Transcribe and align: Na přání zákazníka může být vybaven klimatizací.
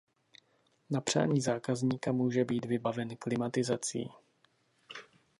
Na 0.89 1.01
přání 1.01 1.41
zákazníka 1.41 2.11
může 2.11 2.45
být 2.45 2.65
vybaven 2.65 3.15
klimatizací. 3.17 4.11